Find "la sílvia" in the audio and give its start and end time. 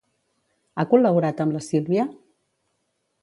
1.57-2.07